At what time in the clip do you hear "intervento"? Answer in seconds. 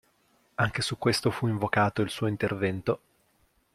2.25-3.01